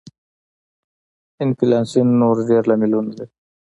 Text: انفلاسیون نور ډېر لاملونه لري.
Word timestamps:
انفلاسیون 1.43 2.09
نور 2.21 2.35
ډېر 2.49 2.63
لاملونه 2.69 3.11
لري. 3.17 3.33